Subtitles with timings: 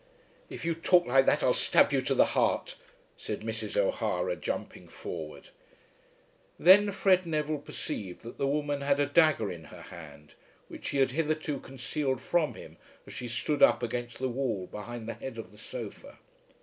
[0.49, 2.75] "If you talk like that I'll stab you to the heart,"
[3.17, 3.77] said Mrs.
[3.77, 5.49] O'Hara, jumping forward.
[6.57, 10.33] Then Fred Neville perceived that the woman had a dagger in her hand
[10.69, 15.07] which she had hitherto concealed from him as she stood up against the wall behind
[15.07, 16.17] the head of the sofa.